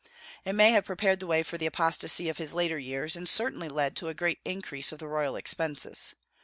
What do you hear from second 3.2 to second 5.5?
certainly led to a great increase of the royal